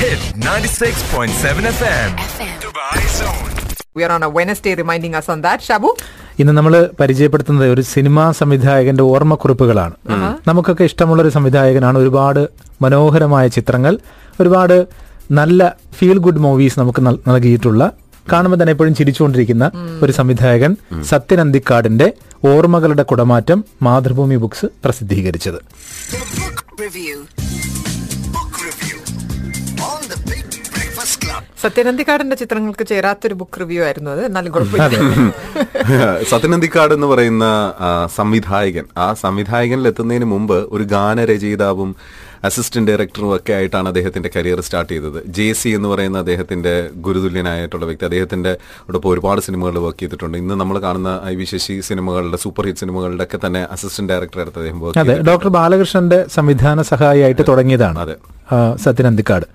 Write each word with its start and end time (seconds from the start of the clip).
Hit 0.00 0.20
96.7 0.42 1.64
FM. 1.78 2.10
Dubai 2.64 3.00
Zone. 3.18 3.48
We 3.96 4.02
are 4.06 4.10
on 4.16 4.22
a 4.22 4.30
Wednesday 4.36 4.72
reminding 4.80 5.14
us 5.20 5.26
on 5.34 5.38
that. 5.46 5.60
Shabu? 5.68 5.90
ഇന്ന് 6.40 6.52
നമ്മൾ 6.58 6.74
പരിചയപ്പെടുത്തുന്നത് 7.00 7.68
ഒരു 7.74 7.82
cinema 7.92 8.24
സംവിധായകന്റെ 8.40 9.04
ഓർമ്മക്കുറിപ്പുകളാണ്. 9.12 9.94
നമുക്കൊക്കെ 10.48 10.84
ഇഷ്ടമുള്ള 10.90 11.22
ഒരു 11.24 11.32
സംവിധായകനാണ്. 11.36 11.96
ഒരുപാട് 12.04 12.42
മനോഹരമായ 12.84 13.48
ചിത്രങ്ങൾ 13.56 13.94
ഒരുപാട് 14.40 14.76
നല്ല 15.38 15.60
ഫീൽ 15.98 16.18
ഗുഡ് 16.26 16.44
മൂവീസ് 16.46 16.78
നമുക്ക് 16.82 17.02
നൽകിയിട്ടുള്ള 17.30 17.82
കാണുമ്പോൾ 18.32 18.58
തന്നെ 18.60 18.72
എപ്പോഴും 18.76 18.94
ചിരിച്ചുകൊണ്ടിരിക്കുന്ന 19.00 19.66
ഒരു 20.04 20.12
സംവിധായകൻ 20.20 20.72
സത്യൻ 21.12 21.40
അന്തിക്കാടിന്റെ 21.46 22.08
ഓർമ്മകളുടെ 22.52 23.06
കുടമാറ്റം 23.12 23.58
മാതൃഭൂമി 23.88 24.36
ബുക്സ് 24.44 24.68
പ്രസിദ്ധീകരിച്ചത്. 24.84 25.60
സത്യനന്ദിക്കാടിന്റെ 31.56 32.36
ചിത്രങ്ങൾക്ക് 32.36 32.86
ചേരാത്തൊരു 32.86 33.34
ബുക്ക് 33.34 33.60
റിവ്യൂ 33.60 33.84
ആയിരുന്നു 33.84 34.10
അത്. 34.10 34.24
എന്നാലും 34.24 34.52
കുഴപ്പമില്ല. 34.52 34.98
സത്യനന്ദിക്കാട് 36.32 36.94
എന്ന് 36.94 37.06
പറയുന്ന 37.06 37.44
സംവിധായകൻ. 38.16 38.84
ആ 38.96 39.14
സംവിധായകനിൽ 39.14 39.88
എത്തുന്നതിന് 39.88 40.24
മുമ്പ് 40.24 40.68
ഒരു 40.70 40.82
ഗാനരചയിതാവും 40.84 41.96
അസിസ്റ്റന്റ് 42.44 42.90
ഡയറക്ടറും 42.90 43.36
ഒക്കെ 43.36 43.52
ആയിട്ടാണ് 43.52 43.88
അദ്ദേഹത്തിന്റെ 43.88 44.30
കരിയർ 44.36 44.60
സ്റ്റാർട്ട് 44.60 44.92
ചെയ്തത്. 44.92 45.22
ജെ 45.26 45.52
സി 45.52 45.68
എന്ന് 45.68 45.88
പറയുന്ന 45.88 46.18
അദ്ദേഹത്തിന്റെ 46.18 46.90
ഗുരുതുല്യനായിട്ടുള്ള 46.96 47.86
വ്യക്തി. 47.86 48.04
അദ്ദേഹത്തിന്റെ 48.04 48.52
ഒപ്പം 48.94 49.10
ഒരുപാട് 49.10 49.40
സിനിമകൾ 49.40 49.78
വർക്ക് 49.78 49.98
ചെയ്തിട്ടുണ്ട്. 49.98 50.38
ഇന്ന് 50.38 50.54
നമ്മൾ 50.54 50.78
കാണുന്ന 50.78 51.20
ഐ 51.24 51.34
വി 51.34 51.44
ശശി 51.44 51.80
സിനിമകളുടെ 51.80 52.36
സൂപ്പർ 52.36 52.66
ഹിറ്റ് 52.66 52.78
സിനിമകളുടെ 52.78 53.24
ഒക്കെ 53.24 53.46
തന്നെ 53.46 53.66
അസിസ്റ്റന്റ് 53.70 54.12
ഡയറക്ടർ 54.12 54.38
ആയിട്ട് 54.38 54.58
അദ്ദേഹം 54.58 54.80
വർക്ക് 54.80 54.98
അതെ. 54.98 55.16
ഡോക്ടർ 55.22 55.48
ബാലകൃഷ്ണന്റെ 55.48 56.26
സംവിധാന 56.28 56.82
സഹായിയായിട്ട് 56.82 57.42
തുടങ്ങിയതാണ് 57.48 57.98
അതെ. 57.98 58.16
സത്യനന്ദിക്കാട്. 58.76 59.46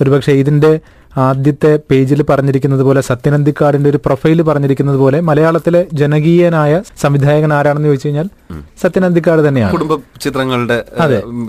ഒരുപക്ഷെ 0.00 0.32
ഇതിന്റെ 0.32 0.80
ആദ്യത്തെ 1.16 1.78
പേജിൽ 1.90 2.22
പറഞ്ഞിരിക്കുന്നത് 2.22 2.82
പോലെ 2.82 3.00
സത്യനന്ദിക്കാടിന്റെ 3.00 3.90
ഒരു 3.90 3.96
പ്രൊഫൈൽ 3.96 4.42
പറഞ്ഞിരിക്കുന്നത് 4.42 4.96
പോലെ 4.96 5.20
മലയാളത്തിലെ 5.20 5.86
ജനകീയനായ 5.92 6.82
സംവിധായകൻ 7.00 7.52
ആരാണെന്ന് 7.52 7.88
ചോദിച്ചു 7.88 8.08
കഴിഞ്ഞാൽ 8.08 8.28
സത്യനന്ദിക്കാട് 8.82 9.48
തന്നെയാണ്. 9.48 9.72
കുടുംബ 9.72 9.96
ചിത്രങ്ങളുടെ 10.20 10.82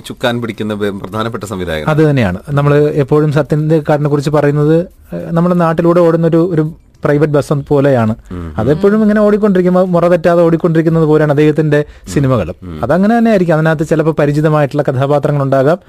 ചുക്കാൻ 0.08 0.42
പിടിക്കുന്ന 0.42 0.74
പ്രധാനപ്പെട്ട 0.74 1.44
സംവിധായകൻ. 1.44 1.88
അത് 1.88 2.10
തന്നെയാണ്. 2.10 2.38
നമ്മൾ 2.50 2.78
എപ്പോഴും 2.78 3.34
സത്യനന്ദിക്കാടിനെ 3.34 4.10
കുറിച്ച് 4.10 4.30
പറയുന്നത് 4.30 4.88
നമ്മുടെ 5.32 5.56
നാട്ടിലൂടെ 5.56 6.00
ഓടുന്ന 6.00 6.28
ഒരു 6.28 6.50
ഒരു 6.54 6.74
പ്രൈവറ്റ് 7.04 7.34
ബസ് 7.34 7.54
പോലെയാണ്. 7.54 8.16
അതെപ്പോഴും 8.58 9.02
ഇങ്ങനെ 9.02 9.22
ഓടിക്കൊണ്ടിരിക്കുമ്പോൾ 9.22 9.88
മുറ 9.88 10.08
തെറ്റാതെ 10.08 10.42
ഓടിക്കൊണ്ടിരിക്കുന്നത് 10.42 11.04
പോലെയാണ് 11.04 11.32
അദ്ദേഹത്തിന്റെ 11.32 11.86
സിനിമകളും. 12.14 12.56
അതങ്ങനെ 12.84 13.18
തന്നെ 13.18 13.30
ആയിരിക്കും 13.30 13.54
അതിനകത്ത് 13.54 13.88
ചിലപ്പോൾ 13.88 14.12
പരിചിതമായിട്ടുള്ള 14.12 14.84
കഥാപാത്രങ്ങൾ 14.84 15.44
ഉണ്ടാകാം 15.44 15.80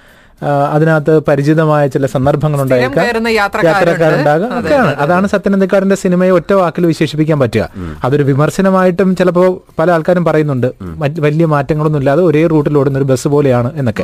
അതിനകത്ത് 0.46 1.18
പരിചിതമായ 1.18 1.86
ചില 1.86 2.06
സന്ദർഭങ്ങൾ 2.06 2.62
ഉണ്ടായേക്കാം. 2.62 3.28
യാത്രക്കാരുണ്ടാകാം. 3.28 4.58
ഒക്കെയാണ്. 4.58 4.94
അതാണ് 4.94 5.28
സത്യനന്ദക്കാരന്റെ 5.28 5.96
സിനിമയെ 5.96 6.30
ഒറ്റ 6.30 6.52
വാക്കിൽ 6.52 6.86
വിശേഷിപ്പിക്കാൻ 6.86 7.40
പറ്റുക. 7.40 7.68
അതൊരു 8.04 8.22
വിമർശനമായിട്ടും 8.22 9.16
ചിലപ്പോൾ 9.16 9.60
പല 9.78 9.90
ആൾക്കാരും 9.90 10.24
പറയുന്നുണ്ട്. 10.24 10.72
വലിയ 11.20 11.44
മാറ്റങ്ങളൊന്നും 11.44 12.00
ഇല്ലാതെ 12.00 12.22
ഒരേ 12.22 12.46
റൂട്ടിൽ 12.46 12.78
ഓടുന്ന 12.78 12.98
ഒരു 12.98 13.04
ബസ് 13.04 13.28
പോലെയാണ് 13.28 13.70
എന്നൊക്കെ. 13.74 14.02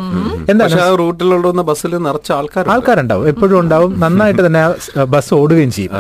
എന്താണ്? 0.50 0.80
ആ 0.80 0.94
റൂട്ടിലുള്ള 0.94 1.62
ബസ്സിൽ 1.62 1.96
നിറച്ച 1.96 2.32
ആൾക്കാർ 2.32 2.68
ആൾക്കാരുണ്ടാവും. 2.68 3.28
എപ്പോഴും 3.28 3.60
ഉണ്ടാവും. 3.60 4.00
നന്നായിട്ട് 4.00 4.46
തന്നെ 4.46 4.60
ആ 4.60 4.72
ബസ് 5.04 5.34
ഓടുകയും 5.34 5.72
ചെയ്യും. 5.72 5.90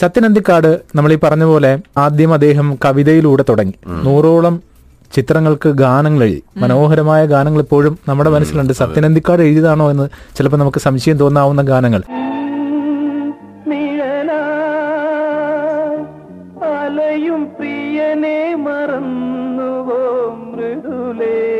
സത്യനന്ദിക്കാട് 0.00 0.80
നമ്മൾ 0.94 1.12
ഈ 1.12 1.18
പറഞ്ഞ 1.22 1.44
പോലെ 1.44 1.78
ആദ്യം 1.98 2.34
അദ്ദേഹം 2.34 2.78
കവിതയിലൂടെ 2.84 3.44
തുടങ്ങി. 3.48 3.74
നൂറോളം 3.86 4.71
ചിത്രങ്ങൾക്ക് 5.12 5.68
ഗാനങ്ങൾ 5.68 6.24
എഴുതി 6.24 6.42
മനോഹരമായ 6.56 7.26
ഗാനങ്ങൾ 7.26 7.60
ഇപ്പോഴും 7.60 7.98
നമ്മുടെ 8.08 8.30
മനസ്സിലുണ്ട്. 8.30 8.72
സത്യനന്ദിക്കാട് 8.72 9.42
എഴുതിയതാണോ 9.42 9.90
എന്ന് 9.90 10.08
ചിലപ്പോൾ 10.36 10.56
നമുക്ക് 10.56 10.78
സംശയം 10.78 11.16
തോന്നാവുന്ന 11.16 11.62
ഗാനങ്ങൾ. 11.62 12.02
അലയും 16.64 17.44
പ്രിയനെ 17.58 18.54
മറന്നുവോ 18.54 20.34
മൃദുലേ? 20.34 21.51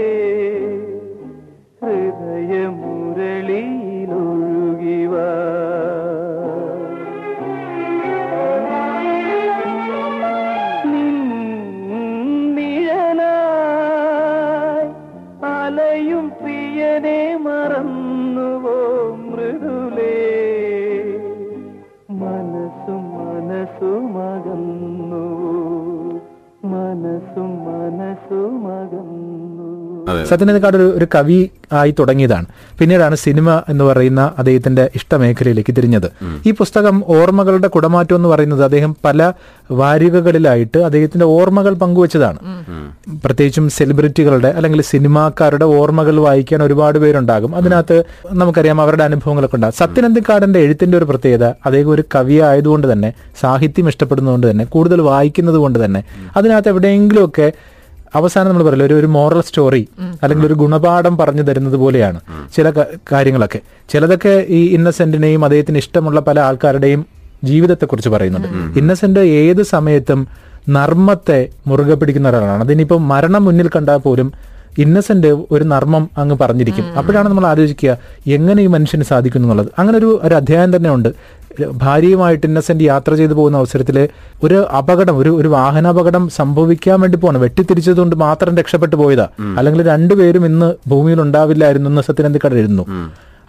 അലയും 15.72 16.28
പ്രിയനെ 16.28 17.37
മറന്നുവോ 17.37 19.16
മൃദുലേ? 19.16 20.21
മനസ്സും 22.10 23.19
മനസ്സുമകന്നു 23.19 25.25
മനസ്സും 26.65 27.65
മനസ്സുമകന്നു 27.65 29.11
സത്യനന്ദിക്കാട് 30.30 30.76
ഒരു 30.76 30.92
ഒരു 30.96 31.06
കവി 31.14 31.50
ആയി 31.72 31.94
തുടങ്ങിയതാണ്. 31.98 32.46
പിന്നീടാണ് 32.78 33.16
സിനിമ 33.16 33.62
എന്ന് 33.68 33.84
പറയുന്ന 33.84 34.32
അദ്ദേഹത്തിന്റെ 34.38 34.90
ഇഷ്ടമേഖലയിലേക്ക് 34.94 35.74
തിരിഞ്ഞത്. 35.76 36.08
ഈ 36.46 36.50
പുസ്തകം 36.50 37.02
ഓർമ്മകളുടെ 37.06 37.68
കുടമാറ്റം 37.68 38.16
എന്ന് 38.16 38.28
പറയുന്നത് 38.28 38.64
അദ്ദേഹം 38.64 38.96
പല 39.04 39.32
വാരികകളിലായിട്ട് 39.70 40.78
അദ്ദേഹത്തിന്റെ 40.78 41.26
ഓർമ്മകൾ 41.26 41.74
പങ്കുവച്ചതാണ്. 41.74 42.38
പ്രത്യേകിച്ചും 43.24 43.68
സെലിബ്രിറ്റികളുടെ 43.68 44.48
അല്ലെങ്കിൽ 44.48 44.82
സിനിമാക്കാരുടെ 44.82 45.64
ഓർമ്മകൾ 45.64 46.20
വായിക്കാൻ 46.20 46.62
ഒരുപാട് 46.62 46.98
പേരുണ്ടാകും. 46.98 47.56
അതിനകത്ത് 47.56 48.04
നമുക്കറിയാം 48.32 48.80
അവരുടെ 48.80 49.04
അനുഭവങ്ങളൊക്കെ 49.04 49.56
ഉണ്ടാകും. 49.56 49.74
സത്യനന്ദിക്കാടന്റെ 49.74 50.58
എഴുത്തിന്റെ 50.58 50.98
ഒരു 50.98 51.04
പ്രത്യേകത 51.04 51.44
അദ്ദേഹം 51.44 51.90
ഒരു 51.90 52.04
കവി 52.14 52.34
ആയതുകൊണ്ട് 52.34 52.92
തന്നെ 52.92 53.12
സാഹിത്യം 53.40 53.88
ഇഷ്ടപ്പെടുന്നതുകൊണ്ട് 53.88 54.50
തന്നെ 54.50 54.64
കൂടുതൽ 54.64 55.00
വായിക്കുന്നത് 55.00 55.54
കൊണ്ട് 55.54 55.84
തന്നെ 55.84 56.04
അതിനകത്ത് 56.36 56.68
എവിടെയെങ്കിലുമൊക്കെ 56.68 57.52
അവസാനം 58.14 58.48
നമ്മൾ 58.48 58.64
പറയില്ല 58.64 58.84
ഒരു 58.84 58.94
ഒരു 58.94 59.06
മോറൽ 59.06 59.40
സ്റ്റോറി 59.40 59.88
അല്ലെങ്കിൽ 60.22 60.46
ഒരു 60.46 60.54
ഗുണപാഠം 60.54 61.18
പറഞ്ഞു 61.18 61.42
തരുന്നത് 61.42 61.76
പോലെയാണ് 61.76 62.20
ചില 62.56 62.70
കാര്യങ്ങളൊക്കെ. 63.12 63.60
ചിലതൊക്കെ 63.92 64.46
ഈ 64.48 64.60
ഇന്നസെന്റിനെയും 64.76 65.44
അദ്ദേഹത്തിന് 65.44 65.78
ഇഷ്ടമുള്ള 65.78 66.20
പല 66.20 66.40
ആൾക്കാരുടെയും 66.40 67.06
ജീവിതത്തെക്കുറിച്ച് 67.44 68.08
പറയുന്നുണ്ട്. 68.08 68.48
ഇന്നസെന്റ് 68.78 69.20
ഏത് 69.20 69.62
സമയത്തും 69.62 70.20
നർമ്മത്തെ 70.68 71.38
മുറുകെ 71.66 71.94
പിടിക്കുന്ന 71.94 72.28
ഒരാളാണ്. 72.28 72.64
അതിനിപ്പോ 72.64 72.96
മരണം 73.12 73.44
മുന്നിൽ 73.44 73.68
കണ്ടാൽ 73.76 73.96
പോലും 73.96 74.32
ഇന്നസെന്റ് 74.78 75.30
ഒരു 75.54 75.64
നർമ്മം 75.64 76.10
അങ്ങ് 76.18 76.36
പറഞ്ഞിരിക്കും. 76.40 76.84
അപ്പോഴാണ് 76.98 77.28
നമ്മൾ 77.28 77.46
ആലോചിക്കുക 77.46 77.96
എങ്ങനെ 78.26 78.62
ഈ 78.62 78.66
മനുഷ്യന് 78.66 79.02
സാധിക്കുന്നു 79.02 79.48
എന്നുള്ളത്. 79.48 79.70
അങ്ങനെ 79.78 79.98
ഒരു 79.98 80.20
ഒരു 80.22 80.34
അധ്യായം 80.34 80.76
തന്നെ 80.76 80.90
ഉണ്ട്. 80.90 81.08
ഭാര്യയുമായിട്ട് 81.76 82.46
ഇന്നസെന്റ് 82.46 82.84
യാത്ര 82.84 83.14
ചെയ്തു 83.14 83.32
പോകുന്ന 83.32 83.58
അവസരത്തിൽ 83.58 83.96
ഒരു 84.44 84.66
അപകടം 84.72 85.16
ഒരു 85.16 85.30
ഒരു 85.36 85.48
വാഹനാപകടം 85.48 86.28
സംഭവിക്കാൻ 86.30 87.00
വേണ്ടി 87.00 87.16
പോകണം 87.16 87.40
വെട്ടിത്തിരിച്ചത് 87.40 87.96
കൊണ്ട് 87.96 88.16
മാത്രം 88.16 88.56
രക്ഷപ്പെട്ടു 88.56 88.96
പോയതാ. 88.96 89.26
അല്ലെങ്കിൽ 89.58 89.82
രണ്ടുപേരും 89.86 90.46
ഇന്ന് 90.46 90.74
ഭൂമിയിൽ 90.88 91.20
ഉണ്ടാവില്ലായിരുന്നു 91.20 91.91
എന്ന് 91.91 92.02
സത്യനന്ദിക്കട 92.02 92.54
എഴുതുന്നു 92.54 92.86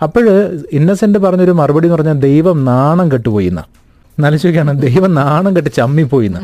അപ്പോഴ് 0.01 0.33
ഇന്നസെന്റ് 0.71 1.19
പറഞ്ഞൊരു 1.19 1.51
മറുപടി 1.51 1.85
എന്ന് 1.85 1.97
പറഞ്ഞാൽ 1.97 2.19
ദൈവം 2.19 2.63
നാണം 2.65 3.11
കെട്ടുപോയി 3.11 3.49
എന്നാ 4.13 4.27
എന്നാലോചിക്കുകയാണ് 4.27 4.81
ദൈവം 4.81 5.13
നാണം 5.13 5.55
കെട്ട് 5.55 5.69
ചമ്മിപ്പോയിന്ന്. 5.69 6.39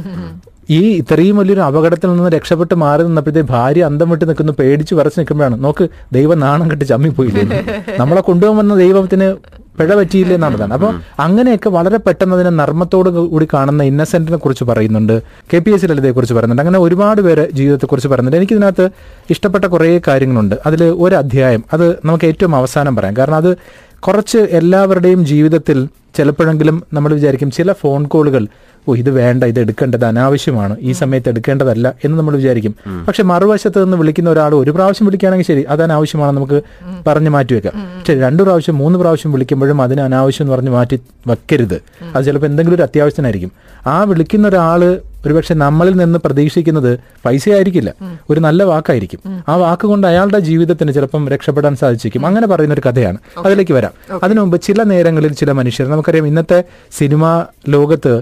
ഈ 0.70 0.94
ഇത്രയും 0.94 1.38
വലിയൊരു 1.38 1.62
അപകടത്തിൽ 1.62 2.08
നിന്ന് 2.08 2.30
രക്ഷപ്പെട്ട് 2.30 2.76
മാറി 2.76 3.04
നിന്നപ്പോഴത്തെ 3.04 3.42
ഭാര്യ 3.42 3.84
അന്തം 3.84 4.10
വിട്ട് 4.10 4.30
നിൽക്കുന്നു 4.30 4.54
പേടിച്ച് 4.60 4.96
വരച്ച് 4.96 5.20
നിൽക്കുമ്പോഴാണ്. 5.20 5.64
നോക്ക് 5.64 5.90
ദൈവം 6.14 6.40
നാണം 6.40 6.72
കെട്ട് 6.72 6.86
ചമ്മിപ്പോയില്ലേ. 6.86 7.64
നമ്മളെ 7.98 8.22
കൊണ്ടുപോകുന്ന 8.22 8.76
ദൈവത്തിന് 8.76 9.36
പിഴ 9.80 9.96
പറ്റിയില്ലേ 9.96 10.36
എന്നുള്ളതാണ്. 10.36 10.74
അപ്പൊ 10.74 10.94
അങ്ങനെയൊക്കെ 11.20 11.70
വളരെ 11.70 11.98
പെട്ടെന്ന് 11.98 12.36
അതിനെ 12.36 12.50
നർമ്മത്തോട് 12.50 13.10
കൂടി 13.10 13.48
കാണുന്ന 13.54 13.84
ഇന്നസെന്റിനെ 13.84 14.38
കുറിച്ച് 14.38 14.64
പറയുന്നുണ്ട്. 14.64 15.22
കെ 15.54 15.58
പി 15.58 15.72
എസ് 15.72 15.86
ലളിതയെ 15.86 16.12
കുറിച്ച് 16.12 16.34
പറയുന്നുണ്ട്. 16.34 16.62
അങ്ങനെ 16.62 16.80
ഒരുപാട് 16.80 17.22
പേര് 17.22 17.52
ജീവിതത്തെക്കുറിച്ച് 17.52 18.08
പറയുന്നുണ്ട്. 18.08 18.38
എനിക്കിതിനകത്ത് 18.38 18.90
ഇഷ്ടപ്പെട്ട 19.30 19.66
കുറേ 19.66 20.02
കാര്യങ്ങളുണ്ട്. 20.08 20.56
അതിൽ 20.66 20.84
ഒരു 20.84 21.16
അധ്യായം 21.16 21.64
അത് 21.74 21.92
നമുക്ക് 22.06 22.26
ഏറ്റവും 22.26 22.56
അവസാനം 22.56 22.96
പറയാം. 22.96 23.18
കാരണം 23.18 23.36
അത് 23.36 23.58
കുറച്ച് 24.00 24.38
എല്ലാവരുടെയും 24.38 25.26
ജീവിതത്തിൽ 25.26 25.88
ചിലപ്പോഴെങ്കിലും 26.18 26.84
നമ്മൾ 26.94 27.14
വിചാരിക്കും 27.14 27.52
ചില 27.52 27.72
ഫോൺ 27.72 28.06
കോളുകൾ 28.06 28.48
ഓ 28.88 28.96
ഇത് 28.96 29.10
വേണ്ട 29.10 29.44
ഇത് 29.44 29.60
എടുക്കേണ്ടത് 29.60 30.06
അനാവശ്യമാണ്. 30.06 30.78
ഈ 30.82 30.92
സമയത്ത് 30.92 31.30
എടുക്കേണ്ടതല്ല 31.30 31.94
എന്ന് 32.06 32.18
നമ്മൾ 32.18 32.36
വിചാരിക്കും. 32.36 32.76
പക്ഷെ 33.08 33.24
മറുവശത്ത് 33.24 33.84
നിന്ന് 33.84 33.98
വിളിക്കുന്ന 33.98 34.30
ഒരാൾ 34.30 34.56
ഒരു 34.56 34.72
പ്രാവശ്യം 34.72 35.06
വിളിക്കുകയാണെങ്കിൽ 35.06 35.46
ശരി 35.46 35.64
അത് 35.64 35.84
അനാവശ്യമാണ് 35.84 36.38
നമുക്ക് 36.38 36.62
പറഞ്ഞു 37.08 37.30
മാറ്റി 37.30 37.54
വെക്കാം. 37.54 37.74
പക്ഷെ 38.00 38.20
രണ്ടു 38.20 38.44
പ്രാവശ്യം 38.44 38.78
മൂന്ന് 38.78 39.00
പ്രാവശ്യം 39.00 39.32
വിളിക്കുമ്പോഴും 39.32 39.82
അതിന് 39.82 40.02
അനാവശ്യം 40.02 40.44
എന്ന് 40.44 40.56
പറഞ്ഞ് 40.56 40.70
മാറ്റി 40.70 41.00
വെക്കരുത്. 41.28 41.82
അത് 42.16 42.26
ചിലപ്പോൾ 42.26 42.48
എന്തെങ്കിലും 42.48 42.76
ഒരു 42.76 42.84
അത്യാവശ്യത്തിനായിരിക്കും. 42.84 43.52
ആ 43.88 44.04
വിളിക്കുന്ന 44.04 44.48
ഒരാൾ 44.48 45.00
ഒരുപക്ഷെ 45.26 45.54
നമ്മളിൽ 45.54 45.96
നിന്ന് 46.02 46.20
പ്രതീക്ഷിക്കുന്നത് 46.26 46.92
പൈസ 47.26 47.50
ആയിരിക്കില്ല 47.50 47.94
ഒരു 48.30 48.40
നല്ല 48.40 48.64
വാക്കായിരിക്കും. 48.64 49.20
ആ 49.50 49.56
വാക്കുകൊണ്ട് 49.56 50.08
അയാളുടെ 50.08 50.40
ജീവിതത്തിന് 50.40 50.94
ചിലപ്പം 50.94 51.30
രക്ഷപ്പെടാൻ 51.30 51.76
സാധിച്ചിരിക്കും. 51.76 52.26
അങ്ങനെ 52.26 52.48
പറയുന്ന 52.48 52.74
ഒരു 52.74 52.84
കഥയാണ് 52.88 53.18
അതിലേക്ക് 53.46 53.74
വരാം. 53.74 53.94
അതിനു 54.24 54.40
മുമ്പ് 54.42 54.58
ചില 54.62 54.84
നേരങ്ങളിൽ 54.84 55.34
ചില 55.34 55.52
മനുഷ്യർ 55.52 55.88
നമുക്കറിയാം 55.88 56.28
ഇന്നത്തെ 56.28 56.60
സിനിമാ 57.00 57.46
ലോകത്ത് 57.70 58.14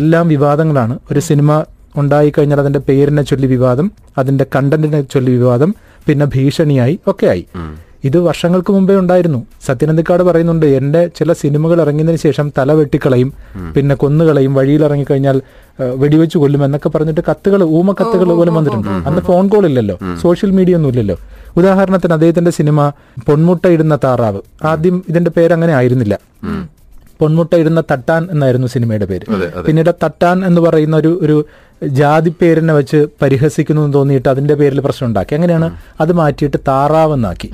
എല്ലാം 0.00 0.28
വിവാദങ്ങളാണ്. 0.28 0.98
ഒരു 1.12 1.20
സിനിമ 1.20 1.64
ഉണ്ടായി 1.96 2.32
കഴിഞ്ഞാൽ 2.38 2.60
അതിന്റെ 2.60 2.78
പേരിനെ 2.78 3.22
ചൊല്ലി 3.22 3.46
വിവാദം 3.46 3.92
അതിന്റെ 4.18 4.44
കണ്ടന്റിനെ 4.56 5.00
ചൊല്ലി 5.00 5.30
വിവാദം 5.30 5.74
പിന്നെ 6.08 6.26
ഭീഷണിയായി 6.34 6.98
ഒക്കെ 7.06 7.26
ആയി 7.26 7.44
ഇത് 8.04 8.16
വർഷങ്ങൾക്ക് 8.18 8.72
മുമ്പേ 8.72 8.94
ഉണ്ടായിരുന്നു. 8.96 9.38
സത്യനന്ദിക്കാട് 9.66 10.22
പറയുന്നുണ്ട് 10.22 10.66
എന്റെ 10.66 11.02
ചില 11.18 11.32
സിനിമകൾ 11.32 11.80
ഇറങ്ങിയതിനു 11.80 12.16
ശേഷം 12.16 12.52
തല 12.58 12.72
വെട്ടിക്കളയും 12.72 13.32
പിന്നെ 13.76 13.94
കൊന്നുകളയും 13.94 14.54
വഴിയിൽ 14.54 14.84
ഇറങ്ങിക്കഴിഞ്ഞാൽ 14.84 15.36
വെടിവെച്ച് 15.80 16.38
കൊല്ലും 16.38 16.64
എന്നൊക്കെ 16.64 16.88
പറഞ്ഞിട്ട് 16.88 17.20
കത്തുകൾ 17.30 17.62
ഊമ 17.62 17.92
കത്തുകൾ 17.92 18.28
പോലും 18.32 18.54
വന്നിട്ടുണ്ട്. 18.54 18.88
അന്ന് 18.88 19.20
ഫോൺ 19.20 19.48
കോൾ 19.48 19.66
ഇല്ലല്ലോ. 19.66 19.98
സോഷ്യൽ 20.20 20.50
മീഡിയ 20.50 20.74
ഒന്നും 20.74 20.88
ഇല്ലല്ലോ. 20.88 21.16
ഉദാഹരണത്തിന് 21.56 22.12
അദ്ദേഹത്തിന്റെ 22.12 22.50
സിനിമ 22.50 22.92
പൊന്മുട്ട 23.26 23.66
ഇടുന്ന 23.66 23.98
താറാവ്. 24.04 24.40
ആദ്യം 24.64 25.04
ഇതിന്റെ 25.08 25.30
പേര് 25.30 25.52
അങ്ങനെ 25.52 25.72
ആയിരുന്നില്ല. 25.72 26.18
പൊന്മുട്ട 27.20 27.54
ഇടുന്ന 27.54 27.80
തട്ടാൻ 27.80 28.28
എന്നായിരുന്നു 28.30 28.66
സിനിമയുടെ 28.66 29.04
പേര്. 29.04 29.26
പിന്നീട് 29.62 29.94
തട്ടാൻ 30.04 30.46
എന്ന് 30.46 30.60
പറയുന്ന 30.60 30.96
ഒരു 30.96 31.18
ഒരു 31.22 31.46
ജാതി 31.82 32.34
പേരിനെ 32.42 32.74
വെച്ച് 32.74 33.06
പരിഹസിക്കുന്നു 33.22 33.82
എന്ന് 33.82 33.94
തോന്നിയിട്ട് 33.94 34.28
അതിന്റെ 34.28 34.54
പേരിൽ 34.54 34.80
പ്രശ്നം 34.80 35.08
ഉണ്ടാക്കി. 35.08 35.34
അങ്ങനെയാണ് 35.34 35.76
അത് 36.00 36.12
മാറ്റിയിട്ട് 36.12 36.56
താറാവെന്നാക്കി. 36.68 37.50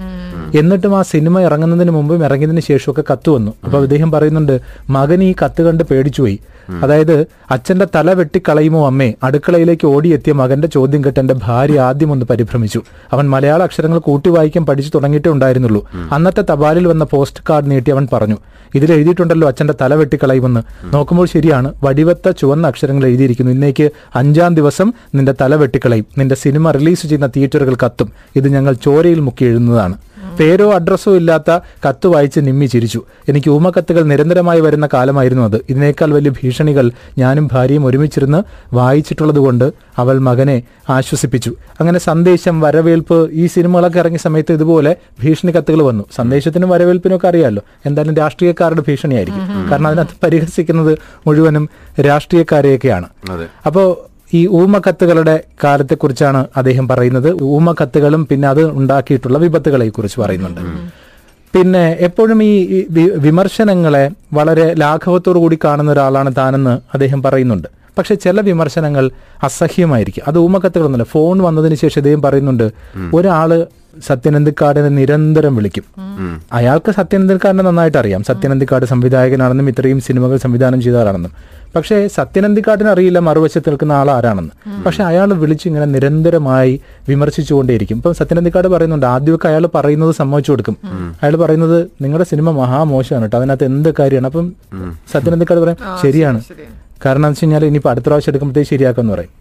എന്നിട്ടും 0.58 0.98
ആ 0.98 1.02
സിനിമ 1.02 1.40
ഇറങ്ങുന്നതിന് 1.40 1.90
മുമ്പും 1.90 2.24
ഇറങ്ങിയതിന് 2.24 2.60
ശേഷമൊക്കെ 2.60 3.04
കത്ത് 3.12 3.30
വന്നു. 3.30 3.52
അപ്പൊ 3.64 3.82
അദ്ദേഹം 3.82 4.10
പറയുന്നുണ്ട് 4.10 4.60
മകൻ 4.90 5.24
ഈ 5.24 5.34
കത്ത് 5.44 5.62
കണ്ട് 5.62 5.84
പേടിച്ചുപോയി. 5.84 6.40
അതായത് 6.82 7.26
അച്ഛന്റെ 7.50 7.86
തല 7.94 8.12
വെട്ടിക്കളയുമോ 8.12 8.86
അമ്മേ? 8.86 9.14
അടുക്കളയിലേക്ക് 9.22 9.86
ഓടിയെത്തിയ 9.86 10.32
മകന്റെ 10.32 10.68
ചോദ്യം 10.68 11.04
കേട്ട് 11.04 11.20
എന്റെ 11.20 11.34
ഭാര്യ 11.42 11.80
ആദ്യം 11.80 12.12
ഒന്ന് 12.12 12.26
പരിഭ്രമിച്ചു. 12.26 12.82
അവൻ 13.12 13.30
മലയാള 13.30 13.62
അക്ഷരങ്ങൾ 13.62 13.98
കൂട്ടി 13.98 14.30
വായിക്കാൻ 14.30 14.66
പഠിച്ചു 14.66 14.90
തുടങ്ങിയിട്ടേ 14.94 15.30
ഉണ്ടായിരുന്നുള്ളൂ. 15.30 15.88
അന്നത്തെ 16.12 16.44
തപാലിൽ 16.52 16.86
വന്ന 16.86 17.04
പോസ്റ്റ് 17.04 17.44
കാർഡ് 17.50 17.70
നീട്ടി 17.70 17.90
അവൻ 17.90 18.08
പറഞ്ഞു 18.12 18.36
ഇതിൽ 18.74 18.92
എഴുതിയിട്ടുണ്ടല്ലോ 18.92 19.48
അച്ഛന്റെ 19.48 19.74
തല 19.80 19.94
വെട്ടിക്കളയുമെന്ന്. 19.94 20.60
നോക്കുമ്പോൾ 20.94 21.26
ശരിയാണ് 21.26 21.74
വടിവത്ത 21.84 22.30
ചുവന്ന 22.30 22.66
അക്ഷരങ്ങൾ 22.66 23.06
എഴുതിയിരിക്കുന്നു. 23.06 23.52
ഇന്നേക്ക് 23.52 23.90
അഞ്ചാം 24.20 24.54
ദിവസം 24.54 24.92
നിന്റെ 25.14 25.34
തല 25.40 25.54
വെട്ടിക്കളയും. 25.54 26.06
നിന്റെ 26.18 26.34
സിനിമ 26.34 26.70
റിലീസ് 26.70 27.02
ചെയ്യുന്ന 27.02 27.26
തിയേറ്ററുകൾ 27.26 27.76
കത്തും. 27.84 28.12
ഇത് 28.36 28.48
ഞങ്ങൾ 28.48 28.72
ചോരയിൽ 28.72 29.20
മുക്കി 29.20 29.44
എഴുതുന്നതാണ്. 29.44 29.96
പേരോ 30.40 30.72
അഡ്രസ്സോ 30.72 31.16
ഇല്ലാത്ത 31.16 31.50
കത്ത് 31.88 32.06
വായിച്ച് 32.06 32.40
നിമ്മി 32.40 32.66
ചിരിച്ചു. 32.66 33.02
എനിക്ക് 33.28 33.50
ഊമക്കത്തുകൾ 33.50 34.02
നിരന്തരമായി 34.02 34.60
വരുന്ന 34.60 34.88
കാലമായിരുന്നു 34.94 35.44
അത്. 35.44 35.56
ഇതിനേക്കാൾ 35.56 36.14
വലിയ 36.14 36.30
ഭീഷണികൾ 36.30 36.90
ഞാനും 37.18 37.48
ഭാര്യയും 37.52 37.86
ഒരുമിച്ചിരുന്ന് 37.86 38.42
വായിച്ചിട്ടുള്ളതുകൊണ്ട് 38.72 39.72
അവൾ 39.98 40.18
മകനെ 40.18 40.62
ആശ്വസിപ്പിച്ചു. 40.90 41.54
അങ്ങനെ 41.80 41.98
സന്ദേശം 41.98 42.60
വരവേൽപ്പ് 42.60 43.30
ഈ 43.32 43.46
സിനിമകളൊക്കെ 43.46 43.98
ഇറങ്ങിയ 43.98 44.18
സമയത്ത് 44.18 44.52
ഇതുപോലെ 44.52 44.96
ഭീഷണി 45.22 45.50
കത്തുകൾ 45.50 45.82
വന്നു. 45.82 46.04
സന്ദേശത്തിനും 46.16 46.68
വരവേൽപ്പിനും 46.68 47.16
ഒക്കെ 47.16 47.28
അറിയാമല്ലോ. 47.28 47.62
എന്തായാലും 47.86 48.14
രാഷ്ട്രീയക്കാരുടെ 48.14 48.80
ഭീഷണിയായിരിക്കും. 48.88 49.70
കാരണം 49.70 49.86
അതിനകത്ത് 49.86 50.16
പരിഹസിക്കുന്നത് 50.22 50.98
മുഴുവനും 51.26 51.68
രാഷ്ട്രീയക്കാരെയൊക്കെയാണ്. 52.00 53.08
അപ്പോൾ 53.26 53.46
അപ്പോ 53.66 54.06
ഈ 54.34 54.46
ഊമക്കത്തുകളുടെ 54.46 55.40
കാലത്തെക്കുറിച്ചാണ് 55.64 56.46
അദ്ദേഹം 56.56 56.88
പറയുന്നത്. 56.88 57.42
ഊമക്കത്തുകളും 57.42 58.26
പിന്നെ 58.30 58.48
അത് 58.48 58.62
ഉണ്ടാക്കിയിട്ടുള്ള 58.70 59.38
വിപത്തുകളെ 59.38 59.88
കുറിച്ച് 59.88 60.20
പറയുന്നുണ്ട് 60.20 60.60
പിന്നെ 61.54 61.96
എപ്പോഴും 62.00 62.42
ഈ 62.42 62.84
വിമർശനങ്ങളെ 63.26 64.10
വളരെ 64.32 64.74
ലാഘവത്തോടു 64.74 65.38
കൂടി 65.38 65.58
കാണുന്ന 65.64 65.92
ഒരാളാണ് 65.92 66.30
താനെന്ന് 66.38 66.74
അദ്ദേഹം 66.96 67.22
പറയുന്നുണ്ട്. 67.22 67.68
പക്ഷെ 67.98 68.14
ചില 68.14 68.40
വിമർശനങ്ങൾ 68.40 69.10
അസഹ്യമായിരിക്കും. 69.42 70.22
അത് 70.28 70.38
ഊമക്കത്തുകളൊന്നുമല്ല. 70.38 71.08
ഫോൺ 71.10 71.38
വന്നതിന് 71.42 71.74
ശേഷം 71.74 71.98
ഇദ്ദേഹം 72.00 72.22
പറയുന്നുണ്ട് 72.22 72.66
ഒരാൾ 73.14 73.66
സത്യനന്ദിക്കാടിനെ 74.08 74.88
നിരന്തരം 74.88 75.56
വിളിക്കും. 75.56 75.84
അയാൾക്ക് 76.52 76.92
സത്യനന്ദിക്കാടിനെ 76.92 77.62
നന്നായിട്ട് 77.62 77.98
അറിയാം. 77.98 78.24
സത്യനന്ദിക്കാട് 78.24 78.84
സംവിധായകനാണെന്നും 78.86 79.68
ഇത്രയും 79.68 80.00
സിനിമകൾ 80.00 80.36
സംവിധാനം 80.36 80.82
ചെയ്ത 80.82 80.96
ആളാണെന്നും 80.96 81.32
പക്ഷേ 81.76 82.08
സത്യനന്ദിക്കാടിന് 82.08 82.88
അറിയില്ല 82.88 83.18
മറുവശത്ത് 83.18 83.68
നിൽക്കുന്ന 83.68 83.92
ആൾ 83.92 84.10
ആരാണെന്ന്. 84.10 84.82
പക്ഷെ 84.86 85.02
അയാൾ 85.02 85.32
വിളിച്ച് 85.32 85.68
ഇങ്ങനെ 85.68 85.84
നിരന്തരമായി 85.84 86.80
വിമർശിച്ചുകൊണ്ടേയിരിക്കും. 87.08 87.96
ഇപ്പം 87.96 88.14
സത്യനന്ദിക്കാട് 88.14 88.68
പറയുന്നുണ്ട് 88.68 89.06
ആദ്യമൊക്കെ 89.06 89.48
അയാൾ 89.48 89.66
പറയുന്നത് 89.74 90.12
സമ്മതിച്ചു 90.14 90.50
കൊടുക്കും. 90.52 90.76
അയാൾ 91.22 91.36
പറയുന്നത് 91.36 91.78
നിങ്ങളുടെ 92.02 92.28
സിനിമ 92.30 92.50
മഹാമോശമാണ് 92.50 93.24
കേട്ടോ 93.24 93.38
അതിനകത്ത് 93.38 93.64
എന്ത് 93.64 93.94
കാര്യമാണ്? 93.98 94.26
അപ്പം 94.26 94.52
സത്യനന്ദിക്കാട് 95.12 95.60
പറയും 95.60 95.76
ശരിയാണ്. 96.02 96.40
കാരണം 97.04 97.16
എന്ന് 97.16 97.28
വെച്ച് 97.28 97.44
കഴിഞ്ഞാൽ 97.44 97.64
ഇനിയിപ്പോൾ 97.64 97.90
അടുത്ത 97.90 98.06
പ്രാവശ്യം 98.06 98.30
എടുക്കുമ്പോഴത്തേക്ക് 98.30 98.70
ശരിയാക്കാന്ന് 98.70 99.12
പറയും. 99.12 99.32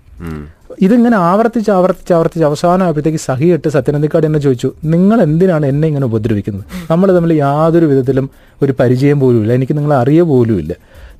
ഇതിങ്ങനെ 0.82 1.18
ആവർത്തിച്ച് 1.18 1.72
ആവർത്തിച്ച് 1.72 2.14
ആവർത്തിച്ച് 2.14 2.46
അവസാനമായപ്പോഴത്തേക്ക് 2.46 3.18
സഹിയിട്ട് 3.18 3.68
സത്യനന്ദിക്കാട് 3.68 4.26
എന്നെ 4.26 4.40
ചോദിച്ചു 4.40 4.72
നിങ്ങൾ 4.86 5.22
എന്തിനാണ് 5.22 5.66
എന്നെ 5.66 5.88
ഇങ്ങനെ 5.88 6.06
ഉപദ്രവിക്കുന്നത്? 6.06 6.66
നമ്മൾ 6.92 7.16
തമ്മിൽ 7.16 7.34
യാതൊരു 7.34 7.86
വിധത്തിലും 7.86 8.30
ഒരു 8.64 8.74
പരിചയം 8.80 9.20
പോലുമില്ല. 9.20 9.54
എനിക്ക് 9.54 9.78
നിങ്ങളെ 9.78 9.96
അറിയ 9.96 10.22
പോലുമില്ല. 10.22 10.74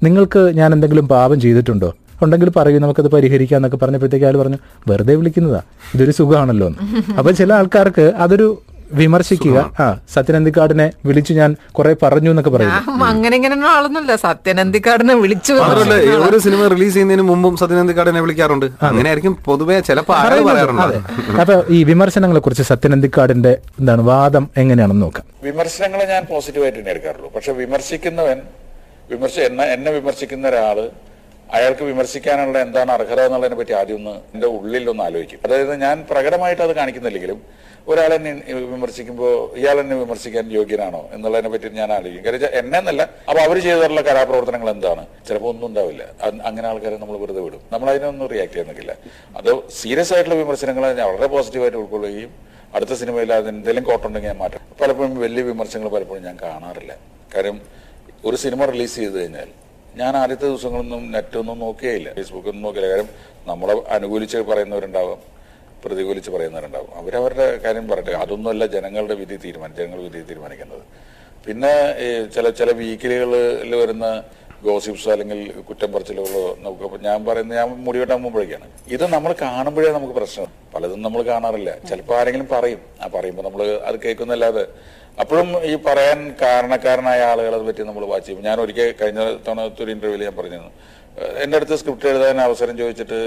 നിങ്ങൾക്ക് 0.04 0.52
ഞാൻ 0.60 0.74
എന്തെങ്കിലും 0.74 1.08
പാപം 1.08 1.40
ചെയ്തിട്ടുണ്ടോ? 1.40 1.94
ഉണ്ടെങ്കിൽ 2.24 2.50
പറയൂ 2.50 2.80
നമുക്കത് 2.80 3.08
പരിഹരിക്കാം 3.08 3.58
എന്നൊക്കെ 3.58 3.78
പറഞ്ഞപ്പോഴത്തേക്ക് 3.78 4.26
അയാൾ 4.26 4.38
പറഞ്ഞു 4.38 4.58
വെറുതെ 4.90 5.16
വിളിക്കുന്നതാ. 5.16 5.62
ഇതൊരു 5.96 6.12
സുഖമാണല്ലോ 6.12 6.68
എന്ന് 6.68 6.80
അപ്പൊ 7.20 7.32
ചില 7.32 7.54
ആൾക്കാർക്ക് 7.54 8.02
അതൊരു 8.02 8.48
വിമർശിക്കുക. 8.94 9.58
ആ 9.80 9.86
സത്യനന്ദിക്കാടിനെ 10.16 10.92
വിളിച്ചു 11.06 11.34
ഞാൻ 11.34 11.56
കുറെ 11.78 11.96
പറഞ്ഞു 12.04 12.30
എന്നൊക്കെ 12.30 12.52
പറയുന്നു. 12.56 12.80
ഞാൻ 12.92 13.04
അങ്ങനെ 13.10 13.36
ഇങ്ങനെ 13.36 13.56
ആളൊന്നുമില്ല. 13.68 14.16
സത്യനന്ദിക്കാടിനെ 14.16 15.16
വിളിച്ചു 15.24 15.54
ഒരു 16.28 16.38
സിനിമ 16.46 16.68
റിലീസ് 16.68 16.94
ചെയ്യുന്നതിന് 16.94 17.26
മുമ്പും 17.30 17.58
സത്യനന്ദിക്കാടിനെ 17.58 18.22
വിളിക്കാറുണ്ട്. 18.22 18.68
അങ്ങനെയായിരിക്കും 18.82 19.36
പൊതുവെ 19.46 19.80
ചിലപ്പോൾ 19.80 20.16
അപ്പൊ 21.42 21.56
ഈ 21.70 21.84
വിമർശനങ്ങളെ 21.84 22.40
കുറിച്ച് 22.40 22.64
സത്യനന്ദിക്കാടിന്റെ 22.64 23.58
എന്താണ് 23.80 24.02
വാദം 24.02 24.50
എങ്ങനെയാണെന്ന് 24.58 25.06
നോക്കാം. 25.06 25.26
വിമർശനങ്ങളെ 25.44 26.06
ഞാൻ 26.06 26.24
പോസിറ്റീവായിട്ട് 26.32 26.80
തന്നെ 26.80 26.92
എടുക്കാറുള്ളൂ. 26.92 27.30
പക്ഷെ 27.36 27.52
വിമർശിക്കുന്നവൻ 27.52 28.40
വിമർശ 29.12 29.40
എന്നെ 29.40 29.64
എന്നെ 29.76 29.92
വിമർശിക്കുന്ന 29.92 30.48
ഒരാൾ 30.48 30.78
അയാൾക്ക് 31.56 31.84
വിമർശിക്കാനുള്ള 31.84 32.58
എന്താണ് 32.60 32.92
അർഹത 32.92 33.22
എന്നുള്ളതിനെ 33.22 33.56
പറ്റി 33.60 33.74
ആദ്യം 33.74 33.96
ഒന്ന് 33.96 34.14
എന്റെ 34.34 34.48
ഉള്ളിൽ 34.48 34.90
ഒന്ന് 34.90 35.04
ആലോചിക്കും. 35.04 35.40
അതായത് 35.46 35.82
ഞാൻ 35.82 36.06
പ്രകടമായിട്ട് 36.10 36.62
അത് 36.62 36.76
കാണിക്കുന്നില്ലെങ്കിലും 36.76 37.40
ഒരാൾ 37.88 38.14
എന്നെ 38.14 38.32
വിമർശിക്കുമ്പോൾ 38.54 39.58
ഇയാൾ 39.60 39.80
എന്നെ 39.80 39.96
വിമർശിക്കാൻ 39.96 40.52
യോഗ്യനാണോ 40.52 41.10
എന്നുള്ളതിനെ 41.14 41.50
പറ്റി 41.50 41.70
ഞാൻ 41.70 41.92
ആലോചിക്കും. 41.94 42.24
കാര്യം 42.26 42.50
എന്നെ 42.60 42.78
എന്നല്ല 42.80 43.02
അപ്പൊ 43.30 43.40
അവർ 43.44 43.58
ചെയ്തിട്ടുള്ള 43.66 44.02
കലാപ്രവർത്തനങ്ങൾ 44.02 44.70
എന്താണ്? 44.70 45.04
ചിലപ്പോൾ 45.28 45.50
ഒന്നും 45.54 45.68
ഉണ്ടാവില്ല. 45.68 46.04
അങ്ങനെ 46.50 46.68
ആൾക്കാരെ 46.68 46.98
നമ്മൾ 46.98 47.18
വെറുതെ 47.24 47.42
വിടും. 47.42 47.62
നമ്മൾ 47.74 47.90
അതിനൊന്നും 47.90 48.28
റിയാക്ട് 48.34 48.54
ചെയ്യുന്നില്ല 48.54 48.96
അത് 49.38 49.70
സീരിയസ് 49.80 50.14
ആയിട്ടുള്ള 50.14 50.38
വിമർശനങ്ങൾ 50.44 50.86
ഞാൻ 51.00 51.08
വളരെ 51.14 51.28
പോസിറ്റീവായിട്ട് 51.36 51.78
ഉൾക്കൊള്ളുകയും 51.78 52.32
അടുത്ത 52.76 52.94
സിനിമയിൽ 53.02 53.34
അതിനെന്തെങ്കിലും 53.34 53.84
കോട്ടുണ്ടെങ്കിൽ 53.84 54.30
ഞാൻ 54.30 54.38
മാറ്റാം. 54.38 54.62
പലപ്പോഴും 54.82 55.20
വലിയ 55.20 55.44
വിമർശനങ്ങൾ 55.44 55.90
പലപ്പോഴും 55.90 56.24
ഞാൻ 56.24 56.38
കാണാറില്ല. 56.44 56.96
കാര്യം 57.36 57.62
ഒരു 58.26 58.36
സിനിമ 58.36 58.66
റിലീസ് 58.66 58.96
ചെയ്ത് 58.96 59.20
കഴിഞ്ഞാൽ 59.22 59.50
ഞാൻ 59.96 60.18
ആദ്യത്തെ 60.18 60.46
ദിവസങ്ങളൊന്നും 60.48 61.12
നെറ്റൊന്നും 61.12 61.60
നോക്കിയേയില്ല 61.60 62.14
ഫേസ്ബുക്കൊന്നും 62.14 62.64
നോക്കിയില്ല. 62.64 62.90
കാര്യം 62.90 63.10
നമ്മളെ 63.48 63.82
അനുകൂലിച്ച് 63.90 64.38
പറയുന്നവരുണ്ടാവാം 64.38 65.20
പ്രതികൂലിച്ച് 65.86 66.32
പറയുന്നവരുണ്ടാവും. 66.32 66.90
അവരവരുടെ 66.96 67.56
കാര്യം 67.58 67.88
പറയട്ടെ. 67.88 68.12
അതൊന്നുമല്ല 68.12 68.66
ജനങ്ങളുടെ 68.66 69.16
വിധി 69.16 69.36
തീരുമാനം 69.36 69.76
ജനങ്ങൾ 69.76 70.02
വിധി 70.02 70.20
തീരുമാനിക്കുന്നത്. 70.20 70.82
പിന്നെ 71.46 71.74
ചില 72.36 72.50
ചില 72.50 72.72
വീക്കിലുകളിൽ 72.72 73.76
വരുന്ന 73.76 74.24
ഗോസിപ്സോ 74.64 75.12
അല്ലെങ്കിൽ 75.12 75.62
കുറ്റം 75.62 75.92
പറച്ചിലുകളോ 75.92 76.58
നമുക്ക് 76.62 77.04
ഞാൻ 77.04 77.26
പറയുന്നത് 77.26 77.58
ഞാൻ 77.58 77.70
മുടിവെട്ടാൻ 77.86 78.24
പോകുമ്പോഴേക്കാണ്. 78.24 78.68
ഇത് 78.88 79.08
നമ്മൾ 79.14 79.36
കാണുമ്പോഴേ 79.42 79.92
നമുക്ക് 79.92 80.14
പ്രശ്നം. 80.14 80.48
പലതും 80.76 81.02
നമ്മൾ 81.02 81.22
കാണാറില്ല. 81.22 81.78
ചിലപ്പോൾ 81.90 82.20
ആരെങ്കിലും 82.20 82.48
പറയും. 82.52 82.82
ആ 83.02 83.08
പറയുമ്പോൾ 83.16 83.44
നമ്മൾ 83.44 83.68
അത് 83.90 84.00
കേൾക്കുന്നല്ലാതെ 84.00 84.66
അപ്പോഴും 85.22 85.50
ഈ 85.70 85.74
പറയാൻ 85.88 86.20
കാരണക്കാരനായ 86.42 87.22
ആളുകളെ 87.32 87.58
പറ്റി 87.70 87.84
നമ്മൾ 87.90 88.04
വാച്ച് 88.12 88.28
ചെയ്യും. 88.28 88.46
ഞാൻ 88.48 88.58
ഒരിക്കൽ 88.64 88.92
കഴിഞ്ഞ 89.02 89.20
തവണ 89.48 89.60
ഒരു 89.84 89.92
ഇന്റർവ്യൂവിൽ 89.96 90.24
ഞാൻ 90.28 90.36
പറഞ്ഞിരുന്നു. 90.40 90.72
എന്റെ 91.44 91.56
അടുത്ത് 91.58 91.76
സ്ക്രിപ്റ്റ് 91.80 92.08
എഴുതാൻ 92.10 92.38
അവസരം 92.46 92.76
ചോദിച്ചിട്ട് 92.82 93.18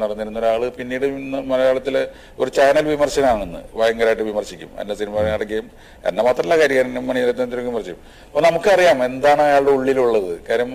നടന്നിരുന്ന 0.00 0.38
ഒരാൾ 0.42 0.62
പിന്നീട് 0.76 1.06
ഇന്ന് 1.06 1.38
മലയാളത്തിലെ 1.50 2.02
ഒരു 2.40 2.50
ചാനൽ 2.58 2.84
വിമർശനാണെന്ന് 2.94 3.60
ഭയങ്കരമായിട്ട് 3.78 4.22
വിമർശിക്കും. 4.22 4.70
എന്റെ 4.80 4.94
സിനിമ 5.00 5.14
നടക്കുകയും 5.28 5.66
എന്നെ 6.08 6.22
മാത്രമല്ല 6.26 6.58
കാര്യം 6.60 7.06
മണിരത്നത്തിനും 7.08 7.66
വിമർശിക്കും. 7.70 8.02
അപ്പൊ 8.28 8.42
നമുക്കറിയാം 8.48 8.98
എന്താണ് 9.08 9.42
അയാളുടെ 9.48 9.72
ഉള്ളിലുള്ളത്. 9.78 10.32
കാര്യം 10.48 10.70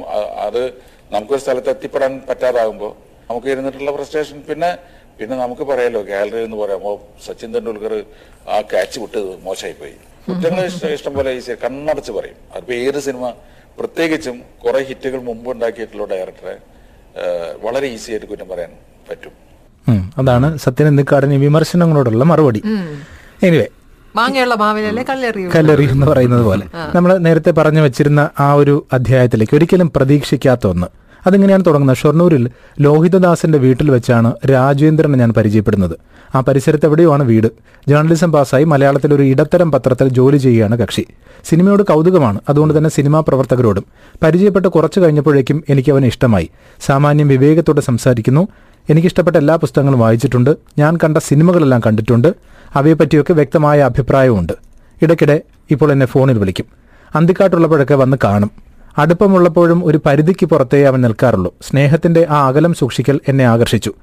അത് 0.47 0.61
നമുക്കൊരു 1.13 1.41
സ്ഥലത്ത് 1.45 1.71
എത്തിപ്പെടാൻ 1.75 2.13
പറ്റാതാകുമ്പോൾ 2.29 2.93
നമുക്ക് 3.29 3.49
ഇരുന്നിട്ടുള്ള 3.53 3.91
ഫ്രസ്ട്രേഷൻ 3.97 4.37
പിന്നെ 4.49 4.71
പിന്നെ 5.17 5.35
നമുക്ക് 5.43 5.63
പറയാലോ 5.71 6.01
ഗാലറി 6.11 6.41
എന്ന് 6.47 6.57
പറയാമോ 6.61 6.91
സച്ചിൻ 7.25 7.49
തെണ്ടുൽക്കർ 7.55 7.93
ആ 8.53 8.61
ക്യാച്ച് 8.71 8.97
വിട്ടത് 8.99 9.29
മോശമായിപ്പോയി. 9.47 9.95
കുറ്റങ്ങൾ 10.27 10.63
ഇഷ്ടം 10.69 10.91
ഇഷ്ടം 10.97 11.13
പോലെ 11.17 11.31
ഈസി 11.37 11.51
കണ്ണടച്ച് 11.63 12.11
പറയും. 12.17 12.37
അതിപ്പോ 12.53 12.73
ഏത് 12.85 12.99
സിനിമ 13.07 13.29
പ്രത്യേകിച്ചും 13.79 14.35
കുറെ 14.63 14.79
ഹിറ്റുകൾ 14.89 15.19
മുമ്പ് 15.29 15.47
ഉണ്ടാക്കിയിട്ടുള്ള 15.51 16.05
ഡയറക്ടറെ 16.13 16.55
വളരെ 17.63 17.87
ഈസി 17.95 18.11
ആയിട്ട് 18.11 18.27
കുറ്റം 18.31 18.47
പറയാൻ 18.51 18.71
പറ്റും. 19.09 19.33
അതാണ് 20.17 20.47
സത്യൻ 20.65 20.87
എന്തിക്കാടിന് 20.87 21.37
വിമർശനങ്ങളോടുള്ള 21.45 22.23
മറുപടി. 22.31 22.61
എനിവേ 23.47 23.67
കല്ലെറി 25.53 25.85
എന്ന് 25.93 26.07
പറയുന്നത് 26.11 26.43
പോലെ. 26.47 26.65
നമ്മൾ 26.95 27.11
നേരത്തെ 27.27 27.51
പറഞ്ഞു 27.59 27.81
വെച്ചിരുന്ന 27.81 28.21
ആ 28.39 28.47
ഒരു 28.53 28.75
അധ്യായത്തിലേക്ക് 28.93 29.55
ഒരിക്കലും 29.57 29.87
പ്രതീക്ഷിക്കാത്ത 29.95 30.67
ഒന്ന്. 30.73 30.87
അതിങ്ങനെയാണ് 31.27 31.65
തുടങ്ങുന്നത്? 31.65 31.97
ഷൊർണൂരിൽ 31.97 32.49
ലോഹിതദാസിന്റെ 32.81 33.57
വീട്ടിൽ 33.57 33.91
വെച്ചാണ് 33.91 34.33
രാജേന്ദ്രനെ 34.51 35.17
ഞാൻ 35.17 35.33
പരിചയപ്പെടുന്നത്. 35.33 35.91
ആ 36.35 36.39
പരിസരത്ത് 36.39 36.85
എവിടെയുമാണ് 36.85 37.23
വീട്. 37.23 37.47
ജേർണലിസം 37.87 38.31
പാസ്സായി 38.31 38.63
മലയാളത്തിൽ 38.63 39.13
ഒരു 39.13 39.23
ഇടത്തരം 39.23 39.71
പത്രത്തിൽ 39.71 40.09
ജോലി 40.09 40.37
ചെയ്യുകയാണ് 40.37 40.77
കക്ഷി. 40.77 41.05
സിനിമയോട് 41.43 41.83
കൗതുകമാണ്. 41.83 42.39
അതുകൊണ്ട് 42.49 42.77
തന്നെ 42.77 42.89
സിനിമാ 42.89 43.19
പ്രവർത്തകരോടും. 43.19 43.85
പരിചയപ്പെട്ട് 44.23 44.67
കുറച്ചു 44.67 44.99
കഴിഞ്ഞപ്പോഴേക്കും 44.99 45.63
എനിക്ക് 45.69 45.91
അവനെ 45.91 46.07
ഇഷ്ടമായി. 46.07 46.49
സാമാന്യം 46.85 47.27
വിവേകത്തോടെ 47.27 47.81
സംസാരിക്കുന്നു. 47.81 48.47
എനിക്കിഷ്ടപ്പെട്ട 48.89 49.37
എല്ലാ 49.37 49.55
പുസ്തകങ്ങളും 49.55 49.99
വായിച്ചിട്ടുണ്ട്. 49.99 50.55
ഞാൻ 50.77 50.97
കണ്ട 51.03 51.17
സിനിമകളെല്ലാം 51.17 51.81
കണ്ടിട്ടുണ്ട്. 51.85 52.33
അവയെപ്പറ്റിയൊക്കെ 52.75 53.33
വ്യക്തമായ 53.33 53.79
അഭിപ്രായമുണ്ട് 53.79 54.53
ഇടയ്ക്കിടെ 55.01 55.41
ഇപ്പോൾ 55.71 55.91
എന്നെ 55.91 56.05
ഫോണിൽ 56.05 56.37
വിളിക്കും. 56.37 56.65
അന്തിക്കാട്ടുള്ളപ്പോഴൊക്കെ 57.15 57.95
വന്ന് 57.95 58.17
കാണും. 58.23 58.51
അടുപ്പമുള്ളപ്പോഴും 58.97 59.85
ഒരു 59.85 59.99
പരിധിക്ക് 60.05 60.45
പുറത്തേ 60.45 60.83
അവൻ 60.83 61.01
നിൽക്കാറുള്ളൂ. 61.01 61.53
സ്നേഹത്തിന്റെ 61.61 62.27
ആ 62.29 62.47
അകലം 62.47 62.73
സൂക്ഷിക്കൽ 62.73 63.19
എന്നെ 63.27 63.45
ആകർഷിച്ചു. 63.45 63.93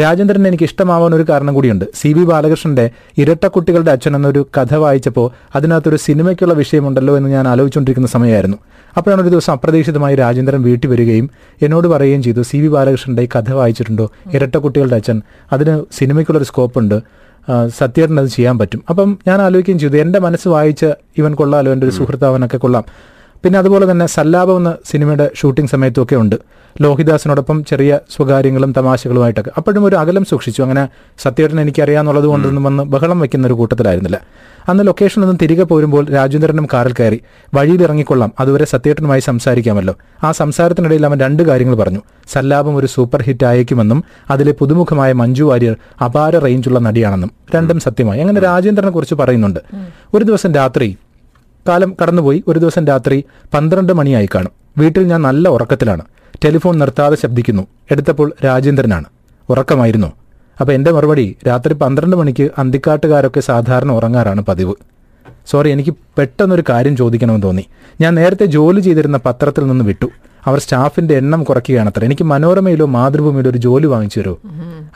രാജേന്ദ്രൻ 0.00 0.48
എനിക്ക് 0.48 0.64
ഇഷ്ടമാവാൻ 0.64 1.14
ഒരു 1.14 1.24
കാരണം 1.28 1.54
കൂടിയുണ്ട്. 1.54 1.84
സി 1.94 2.08
വി 2.08 2.24
ബാലകൃഷ്ണന്റെ 2.24 2.90
ഇരട്ടക്കുട്ടികളുടെ 3.18 3.90
അച്ഛൻ 3.90 4.16
എന്നൊരു 4.16 4.46
കഥ 4.60 4.74
വായിച്ചപ്പോൾ 4.74 5.30
അതിനകത്തൊരു 5.56 5.96
സിനിമയ്ക്കുള്ള 5.96 6.54
വിഷയമുണ്ടല്ലോ 6.54 7.16
എന്ന് 7.16 7.28
ഞാൻ 7.28 7.48
ആലോചിച്ചുകൊണ്ടിരിക്കുന്ന 7.48 8.08
സമയമായിരുന്നു. 8.08 8.56
അപ്പോഴാണ് 8.96 9.22
ഒരു 9.22 9.28
ദിവസം 9.28 9.52
അപ്രതീക്ഷിതമായി 9.52 10.16
രാജേന്ദ്രൻ 10.16 10.62
വീട്ടിൽ 10.62 10.88
വരികയും 10.88 11.30
എന്നോട് 11.62 11.88
പറയുകയും 11.88 12.22
ചെയ്തു 12.22 12.42
സി 12.42 12.56
വി 12.56 12.68
ബാലകൃഷ്ണന്റെ 12.68 13.22
ഈ 13.22 13.28
കഥ 13.36 13.52
വായിച്ചിട്ടുണ്ടോ? 13.52 14.10
ഇരട്ടക്കുട്ടികളുടെ 14.32 14.94
അച്ഛൻ. 14.94 15.22
അതിന് 15.52 15.84
സിനിമയ്ക്കുള്ളൊരു 15.98 16.44
സ്കോപ്പ് 16.44 16.78
ഉണ്ട് 16.78 17.28
ആ, 17.48 17.68
സത്യേട്ടൻ 17.68 18.20
അത് 18.20 18.26
ചെയ്യാൻ 18.26 18.58
പറ്റും. 18.58 18.82
അപ്പം 18.90 19.18
ഞാൻ 19.26 19.42
ആലോചിക്കുകയും 19.42 19.78
ചെയ്തു 19.78 19.96
എന്റെ 19.96 20.18
മനസ്സ് 20.18 20.48
വായിച്ച് 20.48 20.86
ഇവൻ 21.18 21.34
കൊള്ളാലോ? 21.34 21.72
എന്റെ 21.72 21.86
ഒരു 21.86 21.94
സുഹൃത്താവനൊക്കെ 21.94 22.56
കൊള്ളാം. 22.56 22.84
പിന്നെ 23.44 23.58
അതുപോലെ 23.58 23.90
തന്നെ 23.90 24.06
സല്ലാപം 24.06 24.56
എന്ന 24.56 24.76
സിനിമയുടെ 24.84 25.30
ഷൂട്ടിംഗ് 25.34 25.70
സമയത്തൊക്കെ 25.70 26.16
ഉണ്ട്. 26.16 26.36
ലോഹിദാസിനോടൊപ്പം 26.80 27.64
ചെറിയ 27.64 27.98
സ്വകാര്യങ്ങളും 28.16 28.72
തമാശകളുമായിട്ടൊക്കെ. 28.72 29.50
അപ്പോഴും 29.56 29.84
ഒരു 29.84 29.96
അകലം 29.96 30.24
സൂക്ഷിച്ചു. 30.24 30.62
അങ്ങനെ 30.62 30.88
സത്യേട്ടൻ 31.18 31.60
എനിക്കറിയാന്നുള്ളത് 31.60 32.24
കൊണ്ടൊന്നും 32.24 32.64
വന്ന് 32.64 32.82
ബഹളം 32.82 33.20
വെക്കുന്ന 33.20 33.46
ഒരു 33.46 33.54
കൂട്ടത്തിലായിരുന്നില്ല. 33.54 34.20
അന്ന് 34.68 34.86
ലൊക്കേഷനിൽ 34.86 35.24
നിന്നും 35.24 35.38
തിരികെ 35.42 35.62
പോരുമ്പോൾ 35.62 36.06
രാജേന്ദ്രനും 36.06 36.68
കാറിൽ 36.72 36.92
കയറി. 36.92 37.20
വഴിയിൽ 37.54 37.82
ഇറങ്ങിക്കൊള്ളാം 37.82 38.32
അതുവരെ 38.40 38.64
സത്യേട്ടനുമായി 38.64 39.20
സംസാരിക്കാമല്ലോ. 39.20 39.94
ആ 40.24 40.32
സംസാരത്തിനിടയിൽ 40.32 41.06
അവൻ 41.06 41.20
രണ്ട് 41.20 41.42
കാര്യങ്ങൾ 41.42 41.74
പറഞ്ഞു. 41.74 42.02
സല്ലാപം 42.32 42.76
ഒരു 42.76 42.86
സൂപ്പർ 42.86 43.22
ഹിറ്റ് 43.22 43.46
ആയേക്കുമെന്നും 43.46 44.04
അതിലെ 44.30 44.52
പുതുമുഖമായ 44.52 45.12
മഞ്ജു 45.12 45.44
വാര്യർ 45.44 45.76
അപാര 46.04 46.38
റേഞ്ചുള്ള 46.38 46.78
നടിയാണെന്നും. 46.78 47.30
രണ്ടും 47.54 47.80
സത്യമായി. 47.80 48.20
അങ്ങനെ 48.20 48.40
രാജേന്ദ്രനെ 48.40 48.90
കുറിച്ച് 48.90 49.14
പറയുന്നുണ്ട്. 49.14 49.60
ഒരു 50.14 50.24
ദിവസം 50.24 50.54
രാത്രി 50.54 50.96
കാലം 51.68 51.96
കടന്നുപോയി. 52.02 52.44
ഒരു 52.48 52.58
ദിവസം 52.58 52.86
രാത്രി 52.86 53.24
പന്ത്രണ്ട് 53.54 53.92
മണിയായി 53.92 54.28
കാണും. 54.34 54.50
വീട്ടിൽ 54.78 55.02
ഞാൻ 55.02 55.22
നല്ല 55.22 55.48
ഉറക്കത്തിലാണ്. 55.48 56.02
ടെലിഫോൺ 56.44 56.78
നിർത്താതെ 56.78 57.16
ശബ്ദിക്കുന്നു. 57.16 57.66
എടുത്തപ്പോൾ 57.90 58.32
രാജേന്ദ്രനാണ്. 58.44 59.04
ഉറക്കമായിരുന്നു. 59.50 60.12
അപ്പോൾ 60.60 60.72
എന്റെ 60.72 60.92
മറുപടി 60.92 61.36
രാത്രി 61.46 61.72
പന്ത്രണ്ട് 61.72 62.16
മണിക്ക് 62.16 62.50
അന്തിക്കാട്ടുകാരൊക്കെ 62.58 63.40
സാധാരണ 63.40 63.92
ഉറങ്ങാറാണ് 63.92 64.44
പതിവ്. 64.44 64.74
സോറി 65.46 65.70
എനിക്ക് 65.70 65.94
പെട്ടെന്നൊരു 66.18 66.64
കാര്യം 66.68 66.96
ചോദിക്കണമെന്ന് 66.96 67.42
തോന്നി. 67.42 67.66
ഞാൻ 68.00 68.14
നേരത്തെ 68.14 68.46
ജോലി 68.46 68.80
ചെയ്തിരുന്ന 68.80 69.20
പത്രത്തിൽ 69.26 69.66
നിന്ന് 69.66 69.84
വിട്ടു. 69.84 70.06
അവർ 70.44 70.58
സ്റ്റാഫിന്റെ 70.58 71.14
എണ്ണം 71.14 71.44
കുറയ്ക്കുകയാണത്ര. 71.44 72.04
എനിക്ക് 72.04 72.24
മനോരമയിലോ 72.24 72.86
മാതൃഭൂമിയിലോ 72.86 73.50
ഒരു 73.50 73.58
ജോലി 73.58 73.86
വാങ്ങിച്ചു 73.86 74.20
തരുമോ? 74.20 74.38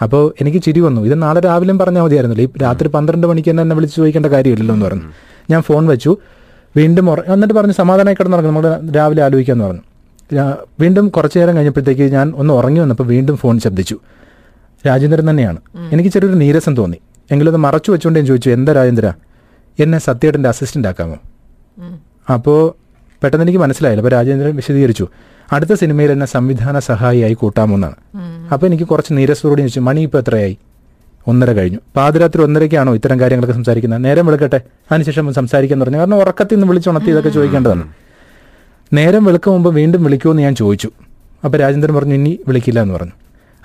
അപ്പോൾ 0.02 0.34
എനിക്ക് 0.40 0.58
ചിരി 0.58 0.80
വന്നു. 0.80 1.00
ഇത് 1.00 1.22
നാളെ 1.22 1.40
രാവിലെയും 1.40 1.78
പറഞ്ഞാൽ 1.78 2.02
മതിയായിരുന്നല്ലോ. 2.02 2.44
ഈ 2.44 2.48
രാത്രി 2.62 2.88
പന്ത്രണ്ട് 2.88 3.26
മണിക്ക് 3.26 3.50
തന്നെ 3.50 3.60
എന്നെ 3.60 3.76
വിളിച്ച് 3.76 3.96
ചോദിക്കേണ്ട 3.96 4.26
കാര്യമില്ലല്ലോ 4.26 4.74
എന്ന് 4.74 4.86
പറഞ്ഞു. 4.86 5.02
ഞാൻ 5.50 5.62
ഫോൺ 5.62 5.86
വെച്ചു. 5.86 6.16
വീണ്ടും 6.76 7.06
എന്നിട്ട് 7.32 7.54
പറഞ്ഞ് 7.54 7.72
സമാധാനമായി 7.72 8.16
കിടന്നുറങ്ങും 8.18 8.54
നമ്മൾ 8.54 8.94
രാവിലെ 8.96 9.22
ആലോചിക്കാമെന്ന് 9.22 9.64
പറഞ്ഞു. 9.64 9.84
വീണ്ടും 10.80 11.08
കുറച്ചു 11.08 11.38
നേരം 11.38 11.54
കഴിഞ്ഞപ്പോഴത്തേക്ക് 11.56 12.04
ഞാൻ 12.12 12.32
ഒന്ന് 12.36 12.54
ഉറങ്ങി 12.54 12.80
വന്നപ്പോൾ 12.80 13.06
വീണ്ടും 13.14 13.36
ഫോൺ 13.36 13.56
ശബ്ദിച്ചു. 13.64 13.96
രാജേന്ദ്രൻ 14.86 15.30
തന്നെയാണ്. 15.30 15.58
എനിക്ക് 15.92 16.10
ചെറിയൊരു 16.10 16.38
നീരസം 16.42 16.76
തോന്നി. 16.76 16.98
എങ്കിലും 17.30 17.50
അത് 17.50 17.56
മറച്ചു 17.56 17.90
വെച്ചുകൊണ്ടേ 17.92 18.20
ഞാൻ 18.20 18.26
ചോദിച്ചു 18.26 18.50
എന്താ 18.50 18.72
രാജേന്ദ്ര? 18.72 19.08
എന്നെ 19.78 19.98
സത്യേട്ടന്റെ 19.98 20.48
അസിസ്റ്റന്റ് 20.48 20.88
ആക്കാമോ? 20.88 21.18
അപ്പോൾ 22.34 22.58
പെട്ടെന്ന് 23.22 23.44
എനിക്ക് 23.44 23.58
മനസ്സിലായില്ല. 23.58 24.00
അപ്പോൾ 24.02 24.14
രാജേന്ദ്രൻ 24.16 24.56
വിശദീകരിച്ചു. 24.56 25.06
അടുത്ത 25.52 25.72
സിനിമയിൽ 25.72 26.10
എന്നെ 26.12 26.26
സംവിധാന 26.26 26.78
സഹായിയായി 26.78 27.34
കൂട്ടാമോ 27.34 27.74
എന്നാണ് 27.74 27.96
അപ്പോൾ 28.52 28.66
എനിക്ക് 28.66 28.84
കുറച്ച് 28.84 29.12
നീരസത്തോട് 29.16 29.60
ചോദിച്ചു 29.60 29.80
മണി 29.88 30.00
ഇപ്പോൾ 30.00 30.18
എത്രയായി? 30.18 30.54
ഒന്നര 31.26 31.52
കഴിഞ്ഞു. 31.52 31.78
പാതിരാത്രി 31.96 32.42
ഒന്നരയ്ക്കാണോ 32.42 32.94
ഇത്തരം 32.94 33.20
കാര്യങ്ങളൊക്കെ 33.20 33.54
സംസാരിക്കുന്നത്? 33.54 34.04
നേരം 34.04 34.26
വെളുക്കട്ടെ. 34.26 34.60
അതിനുശേഷം 34.92 35.34
സംസാരിക്കാൻ 35.34 35.80
പറഞ്ഞു 35.80 35.98
കാരണം 35.98 36.16
ഉറക്കത്തിൽ 36.16 36.54
നിന്ന് 36.54 36.66
വിളിച്ചുണർത്തി 36.66 37.08
ഇതൊക്കെ 37.08 37.28
ചോദിക്കേണ്ടതാണ്. 37.28 37.88
നേരം 38.92 39.24
വെളുക്ക 39.24 39.48
മുമ്പ് 39.48 39.74
വീണ്ടും 39.74 40.04
വിളിക്കുമെന്ന് 40.04 40.42
ഞാൻ 40.42 40.54
ചോദിച്ചു. 40.54 40.90
അപ്പോൾ 41.44 41.58
രാജേന്ദ്രൻ 41.58 41.94
പറഞ്ഞു 41.94 42.14
ഇനി 42.14 42.38
വിളിക്കില്ല 42.48 42.82
എന്ന് 42.82 42.94
പറഞ്ഞു. 42.94 43.12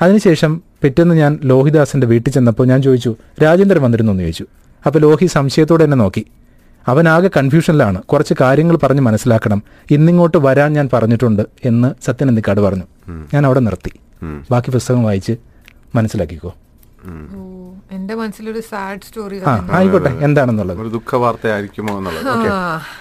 അതിനുശേഷം 0.01 0.61
പിറ്റേന്ന് 0.81 1.15
ഞാൻ 1.15 1.39
ലോഹിദാസിന്റെ 1.43 2.07
വീട്ടിൽ 2.07 2.31
ചെന്നപ്പോൾ 2.31 2.67
ഞാൻ 2.67 2.81
ചോദിച്ചു 2.81 3.15
രാജേന്ദ്രൻ 3.43 3.81
വന്നിരുന്നു 3.81 4.11
എന്ന് 4.11 4.23
ചോദിച്ചു. 4.23 4.45
അപ്പോൾ 4.85 4.99
ലോഹി 4.99 5.25
സംശയത്തോടെ 5.25 5.83
എന്നെ 5.83 5.97
നോക്കി. 5.97 6.25
അവനാകെ 6.87 7.29
കൺഫ്യൂഷനിലാണ്. 7.37 8.01
കുറച്ച് 8.01 8.33
കാര്യങ്ങൾ 8.41 8.77
പറഞ്ഞ് 8.83 9.01
മനസ്സിലാക്കണം. 9.01 9.63
ഇന്നിങ്ങോട്ട് 9.91 10.37
വരാൻ 10.37 10.73
ഞാൻ 10.73 10.89
പറഞ്ഞിട്ടുണ്ട് 10.93 11.43
എന്ന് 11.65 12.05
സത്യനന്ദിക്കാട് 12.05 12.61
പറഞ്ഞു. 12.61 12.83
ഞാൻ 13.33 13.45
അവിടെ 13.45 13.59
നിർത്തി. 13.59 13.91
ബാക്കി 14.51 14.71
പുസ്തകം 14.71 15.03
വായിച്ച് 15.03 15.33
മനസ്സിലാക്കിക്കോ. 15.95 16.55
എന്റെ 17.95 18.13
മനസ്സിലൊരു 18.19 18.61
സാഡ് 18.69 19.05
സ്റ്റോറി 19.07 19.37
ആയിക്കോട്ടെ 19.77 20.11
എന്താണെന്നുള്ളത്? 20.25 20.79
ഒരു 20.83 20.89
ദുഃഖ 20.95 21.15
വാർത്തയായിരിക്കുമോ 21.23 21.93
എന്നുള്ളത് 21.97 22.27
ഓക്കെ. 22.33 22.49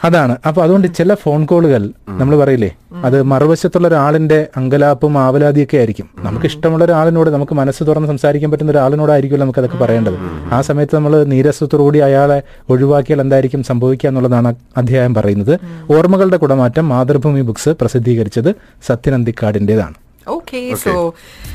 അതാണ്. 0.07 0.35
അപ്പൊ 0.49 0.61
അതുകൊണ്ട് 0.65 0.89
ചില 0.99 1.15
ഫോൺ 1.15 1.41
കോളുകൾ 1.51 1.83
നമ്മൾ 2.21 2.35
പറയില്ലേ? 2.43 2.71
അത് 3.07 3.19
മറുവശത്തുള്ള 3.33 3.89
ഒരാളിന്റെ 3.89 4.39
അങ്കലാപ്പും 4.57 5.19
ആവലാതിയൊക്കെ 5.25 5.77
ആയിരിക്കും. 5.77 6.09
നമുക്ക് 6.27 6.47
ഇഷ്ടമുള്ള 6.47 6.85
ഒരാളിനോട് 6.85 7.31
നമുക്ക് 7.31 7.55
മനസ്സ് 7.61 7.83
തുറന്ന് 7.89 8.09
സംസാരിക്കാൻ 8.09 8.51
പറ്റുന്ന 8.51 8.73
ഒരാളിനോടായിരിക്കും 8.77 9.43
നമുക്ക് 9.45 9.59
അതൊക്കെ 9.59 9.79
പറയേണ്ടത്. 9.85 10.19
ആ 10.53 10.61
സമയത്ത് 10.61 10.97
നമ്മൾ 10.97 11.25
നീരസത്തോടുകൂടി 11.33 11.99
അയാളെ 11.99 12.43
ഒഴിവാക്കിയാൽ 12.69 13.21
എന്തായിരിക്കും 13.27 13.63
സംഭവിക്കുക 13.71 14.09
എന്നുള്ളതാണ് 14.09 14.53
അധ്യായം 14.77 15.15
പറയുന്നത്. 15.15 15.55
ഓർമ്മകളുടെ 15.97 16.37
കുടമാറ്റം 16.37 16.89
മാതൃഭൂമി 16.89 17.41
ബുക്സ് 17.41 17.69
പ്രസിദ്ധീകരിച്ചത് 17.83 18.53
സത്യനന്ദിക്കാടിന്റേതാണ് 18.91 19.97
okay 20.37 20.61
so 20.85 20.93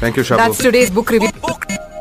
thank 0.02 0.20
you 0.20 0.24
Shabu 0.24 0.40
that's 0.42 0.66
today's 0.66 0.92
book 0.98 1.14
review 1.14 1.32